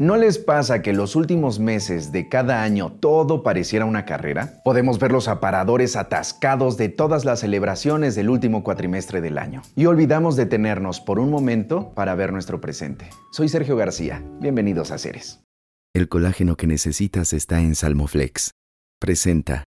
[0.00, 4.62] ¿No les pasa que los últimos meses de cada año todo pareciera una carrera?
[4.64, 9.60] Podemos ver los aparadores atascados de todas las celebraciones del último cuatrimestre del año.
[9.74, 13.10] Y olvidamos detenernos por un momento para ver nuestro presente.
[13.32, 14.22] Soy Sergio García.
[14.38, 15.40] Bienvenidos a Ceres.
[15.92, 18.52] El colágeno que necesitas está en Salmoflex.
[19.00, 19.64] Presenta.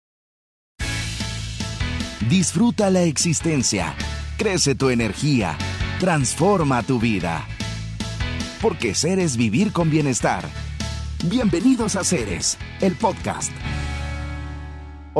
[2.29, 3.95] Disfruta la existencia.
[4.37, 5.57] Crece tu energía.
[5.99, 7.47] Transforma tu vida.
[8.61, 10.43] Porque ser es vivir con bienestar.
[11.25, 13.51] Bienvenidos a Ceres, el podcast.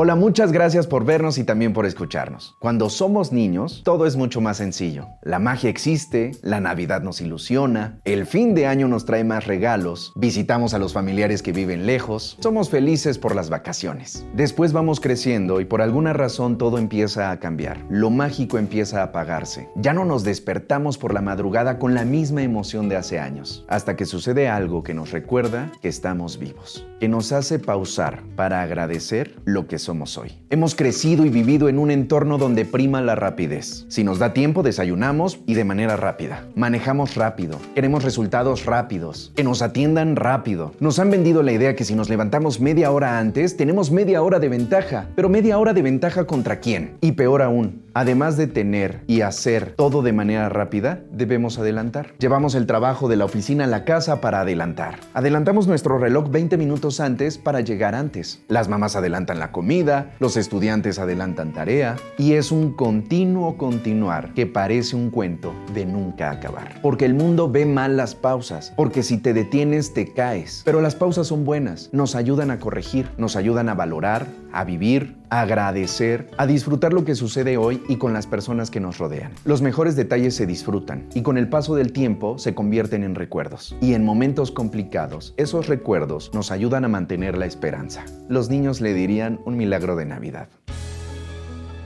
[0.02, 2.56] Hola, muchas gracias por vernos y también por escucharnos.
[2.58, 5.08] Cuando somos niños, todo es mucho más sencillo.
[5.20, 10.14] La magia existe, la Navidad nos ilusiona, el fin de año nos trae más regalos,
[10.16, 14.24] visitamos a los familiares que viven lejos, somos felices por las vacaciones.
[14.34, 17.84] Después vamos creciendo y por alguna razón todo empieza a cambiar.
[17.90, 19.68] Lo mágico empieza a apagarse.
[19.76, 23.96] Ya no nos despertamos por la madrugada con la misma emoción de hace años, hasta
[23.96, 29.38] que sucede algo que nos recuerda que estamos vivos, que nos hace pausar para agradecer
[29.44, 30.32] lo que somos hoy.
[30.50, 33.86] Hemos crecido y vivido en un entorno donde prima la rapidez.
[33.88, 36.46] Si nos da tiempo, desayunamos y de manera rápida.
[36.54, 37.58] Manejamos rápido.
[37.74, 39.32] Queremos resultados rápidos.
[39.34, 40.72] Que nos atiendan rápido.
[40.78, 44.38] Nos han vendido la idea que si nos levantamos media hora antes, tenemos media hora
[44.38, 45.08] de ventaja.
[45.16, 46.96] Pero media hora de ventaja contra quién?
[47.00, 52.14] Y peor aún, además de tener y hacer todo de manera rápida, debemos adelantar.
[52.18, 55.00] Llevamos el trabajo de la oficina a la casa para adelantar.
[55.14, 58.42] Adelantamos nuestro reloj 20 minutos antes para llegar antes.
[58.46, 59.79] Las mamás adelantan la comida
[60.18, 66.30] los estudiantes adelantan tarea y es un continuo continuar que parece un cuento de nunca
[66.30, 66.80] acabar.
[66.82, 70.62] Porque el mundo ve mal las pausas, porque si te detienes te caes.
[70.64, 75.16] Pero las pausas son buenas, nos ayudan a corregir, nos ayudan a valorar, a vivir,
[75.30, 79.32] a agradecer, a disfrutar lo que sucede hoy y con las personas que nos rodean.
[79.44, 83.76] Los mejores detalles se disfrutan y con el paso del tiempo se convierten en recuerdos.
[83.80, 88.04] Y en momentos complicados, esos recuerdos nos ayudan a mantener la esperanza.
[88.28, 90.48] Los niños le dirían un milagro de Navidad.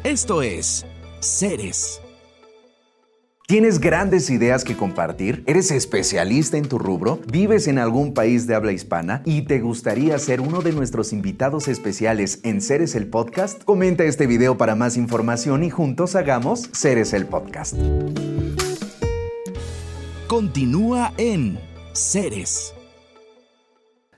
[0.05, 0.85] Esto es
[1.21, 2.04] Ceres
[3.47, 5.45] ¿Tienes grandes ideas que compartir?
[5.47, 7.21] ¿Eres especialista en tu rubro?
[7.31, 9.21] ¿Vives en algún país de habla hispana?
[9.27, 13.63] ¿Y te gustaría ser uno de nuestros invitados especiales en Ceres el Podcast?
[13.65, 17.75] Comenta este video para más información y juntos hagamos Ceres el Podcast.
[20.27, 21.59] Continúa en
[21.93, 22.74] Ceres.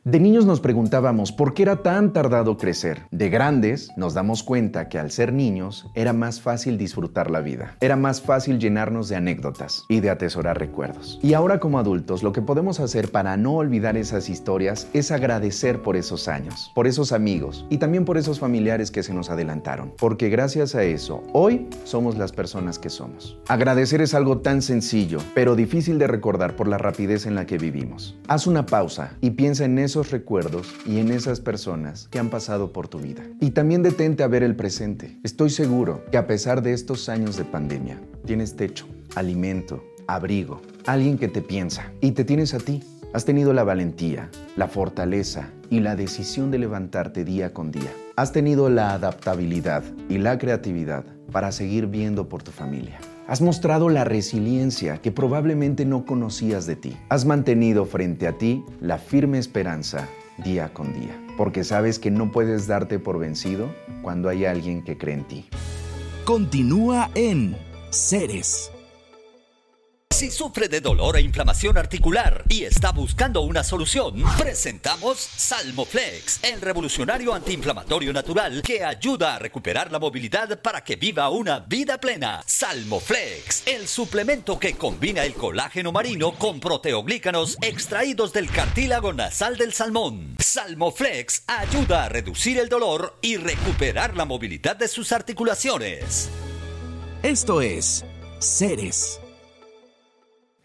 [0.06, 3.09] De niños nos preguntábamos por qué era tan tardado crecer.
[3.11, 7.77] De grandes nos damos cuenta que al ser niños era más fácil disfrutar la vida.
[7.81, 11.19] Era más fácil llenarnos de anécdotas y de atesorar recuerdos.
[11.25, 15.83] Y ahora como adultos lo que podemos hacer para no olvidar esas historias es agradecer
[15.83, 19.93] por esos años, por esos amigos y también por esos familiares que se nos adelantaron.
[19.99, 23.41] Porque gracias a eso hoy somos las personas que somos.
[23.49, 27.59] Agradecer es algo tan sencillo, pero difícil de recordar por la rapidez en la que
[27.59, 28.16] vivimos.
[28.28, 32.73] Haz una pausa y piensa en eso recuerdos y en esas personas que han pasado
[32.73, 33.23] por tu vida.
[33.41, 35.19] Y también detente a ver el presente.
[35.23, 41.19] Estoy seguro que a pesar de estos años de pandemia, tienes techo, alimento, abrigo, alguien
[41.19, 42.83] que te piensa y te tienes a ti.
[43.12, 47.91] Has tenido la valentía, la fortaleza y la decisión de levantarte día con día.
[48.17, 52.99] Has tenido la adaptabilidad y la creatividad para seguir viendo por tu familia.
[53.29, 56.97] Has mostrado la resiliencia que probablemente no conocías de ti.
[57.09, 62.31] Has mantenido frente a ti la firme esperanza día con día, porque sabes que no
[62.31, 63.69] puedes darte por vencido
[64.03, 65.49] cuando hay alguien que cree en ti.
[66.25, 67.57] Continúa en
[67.91, 68.71] Ceres.
[70.16, 76.63] Si sufre de dolor e inflamación articular y está buscando una solución, presentamos Salmoflex, el
[76.63, 82.42] revolucionario antiinflamatorio natural que ayuda a recuperar la movilidad para que viva una vida plena.
[82.47, 89.74] Salmoflex, el suplemento que combina el colágeno marino con proteoglícanos extraídos del cartílago nasal del
[89.74, 90.36] salmón.
[90.39, 96.30] Salmoflex ayuda a reducir el dolor y recuperar la movilidad de sus articulaciones.
[97.22, 98.03] Esto es
[98.41, 99.21] Ceres.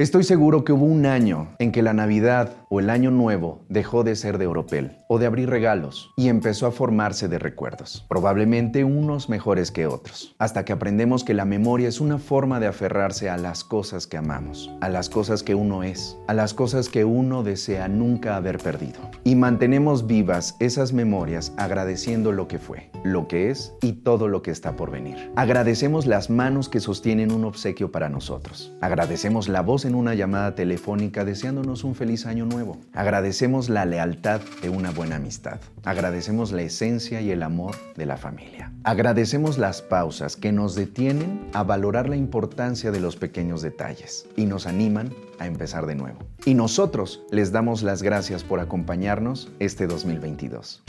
[0.02, 4.04] Estoy seguro que hubo un año en que la Navidad o el año nuevo dejó
[4.04, 8.84] de ser de oropel o de abrir regalos y empezó a formarse de recuerdos, probablemente
[8.84, 13.30] unos mejores que otros, hasta que aprendemos que la memoria es una forma de aferrarse
[13.30, 17.06] a las cosas que amamos, a las cosas que uno es, a las cosas que
[17.06, 19.02] uno desea nunca haber perdido.
[19.24, 24.42] Y mantenemos vivas esas memorias agradeciendo lo que fue, lo que es y todo lo
[24.42, 25.32] que está por venir.
[25.36, 28.74] Agradecemos las manos que sostienen un obsequio para nosotros.
[28.82, 32.78] Agradecemos la voz en una llamada telefónica deseándonos un feliz año nuevo.
[32.94, 35.60] Agradecemos la lealtad de una buena amistad.
[35.84, 38.72] Agradecemos la esencia y el amor de la familia.
[38.84, 44.46] Agradecemos las pausas que nos detienen a valorar la importancia de los pequeños detalles y
[44.46, 46.20] nos animan a empezar de nuevo.
[46.46, 50.84] Y nosotros les damos las gracias por acompañarnos este 2022.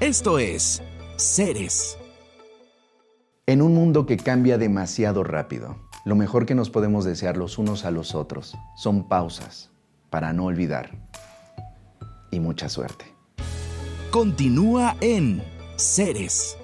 [0.00, 0.82] Esto es
[1.16, 1.96] Seres.
[3.46, 7.84] En un mundo que cambia demasiado rápido, lo mejor que nos podemos desear los unos
[7.84, 9.70] a los otros son pausas
[10.10, 10.90] para no olvidar.
[12.30, 13.04] Y mucha suerte.
[14.10, 15.42] Continúa en
[15.76, 16.56] Seres.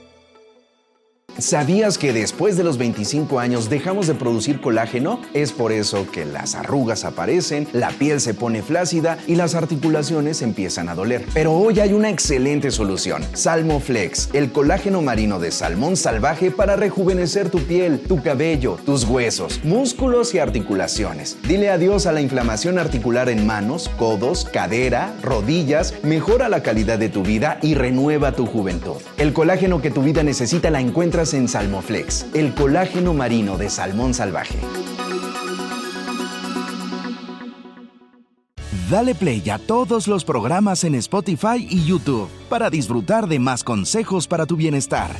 [1.38, 5.20] ¿Sabías que después de los 25 años dejamos de producir colágeno?
[5.34, 10.42] Es por eso que las arrugas aparecen, la piel se pone flácida y las articulaciones
[10.42, 11.24] empiezan a doler.
[11.34, 13.22] Pero hoy hay una excelente solución.
[13.34, 19.60] Salmoflex, el colágeno marino de salmón salvaje para rejuvenecer tu piel, tu cabello, tus huesos,
[19.62, 21.38] músculos y articulaciones.
[21.46, 27.10] Dile adiós a la inflamación articular en manos, codos, cadera, rodillas, mejora la calidad de
[27.10, 28.96] tu vida y renueva tu juventud.
[29.18, 30.80] El colágeno que tu vida necesita la
[31.28, 34.58] encuentras en Salmoflex, el colágeno marino de salmón salvaje.
[38.90, 44.26] Dale play a todos los programas en Spotify y YouTube para disfrutar de más consejos
[44.26, 45.10] para tu bienestar.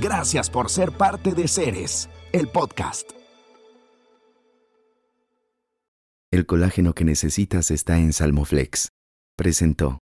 [0.00, 3.10] Gracias por ser parte de Ceres, el podcast.
[6.30, 8.88] El colágeno que necesitas está en Salmoflex.
[9.36, 10.03] Presentó.